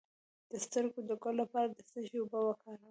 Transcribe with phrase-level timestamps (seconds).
[0.49, 2.79] د سترګو د ګل لپاره د څه شي اوبه وکاروم؟